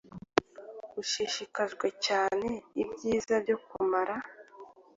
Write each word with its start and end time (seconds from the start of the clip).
Ushishikajwe 1.01 1.87
cyane 2.05 2.49
Ibyiza 2.81 3.35
byo 3.43 3.57
kumara, 3.67 4.15